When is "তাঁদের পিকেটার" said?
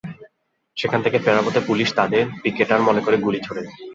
1.95-2.81